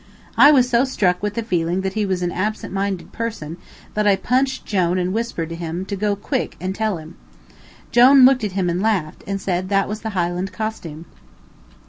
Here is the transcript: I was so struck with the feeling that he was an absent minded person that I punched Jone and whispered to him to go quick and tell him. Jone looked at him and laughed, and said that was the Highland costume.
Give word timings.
I 0.35 0.51
was 0.51 0.67
so 0.67 0.83
struck 0.83 1.21
with 1.21 1.35
the 1.35 1.43
feeling 1.43 1.81
that 1.81 1.93
he 1.93 2.07
was 2.07 2.23
an 2.23 2.31
absent 2.31 2.73
minded 2.73 3.11
person 3.11 3.57
that 3.93 4.07
I 4.07 4.15
punched 4.15 4.65
Jone 4.65 4.97
and 4.97 5.13
whispered 5.13 5.49
to 5.49 5.55
him 5.55 5.85
to 5.85 5.95
go 5.95 6.15
quick 6.15 6.57
and 6.59 6.73
tell 6.73 6.97
him. 6.97 7.17
Jone 7.91 8.25
looked 8.25 8.43
at 8.43 8.53
him 8.53 8.67
and 8.67 8.81
laughed, 8.81 9.23
and 9.27 9.39
said 9.39 9.69
that 9.69 9.87
was 9.87 10.01
the 10.01 10.09
Highland 10.17 10.51
costume. 10.51 11.05